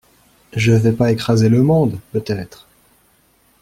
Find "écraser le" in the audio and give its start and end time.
1.11-1.61